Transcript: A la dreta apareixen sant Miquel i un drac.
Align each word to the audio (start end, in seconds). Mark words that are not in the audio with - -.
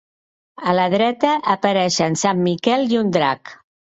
A 0.71 0.71
la 0.77 0.85
dreta 0.93 1.33
apareixen 1.57 2.17
sant 2.21 2.43
Miquel 2.47 2.87
i 2.95 3.01
un 3.05 3.15
drac. 3.19 3.55